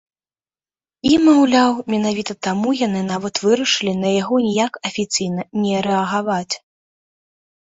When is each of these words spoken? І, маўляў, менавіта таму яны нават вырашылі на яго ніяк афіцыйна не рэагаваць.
І, 1.09 1.11
маўляў, 1.25 1.73
менавіта 1.95 2.33
таму 2.47 2.69
яны 2.79 3.01
нават 3.11 3.35
вырашылі 3.49 3.93
на 4.03 4.09
яго 4.21 4.35
ніяк 4.49 4.73
афіцыйна 4.91 5.41
не 5.67 5.75
рэагаваць. 5.89 6.51